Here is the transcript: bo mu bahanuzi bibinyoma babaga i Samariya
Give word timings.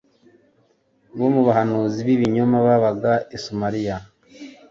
bo 1.17 1.27
mu 1.33 1.41
bahanuzi 1.47 1.99
bibinyoma 2.07 2.57
babaga 2.67 3.13
i 3.35 3.37
Samariya 3.43 3.95